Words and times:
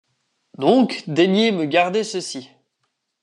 Doncques 0.61 1.03
daignez 1.15 1.51
me 1.55 1.65
guarder 1.71 2.03
cecy. 2.11 2.43